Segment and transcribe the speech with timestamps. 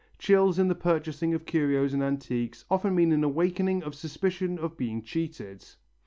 [0.17, 4.75] Chills in the purchasing of curios and antiques often mean an awakening of suspicion of
[4.75, 5.63] being cheated.